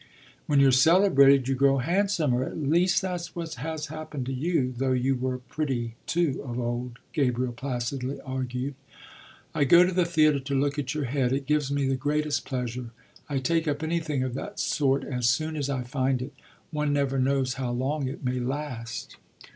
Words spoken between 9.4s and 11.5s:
"I go to the theatre to look at your head; it